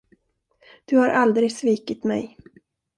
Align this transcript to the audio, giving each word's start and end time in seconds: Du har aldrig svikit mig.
Du 0.85 0.97
har 0.99 1.09
aldrig 1.09 1.51
svikit 1.51 2.03
mig. 2.03 2.37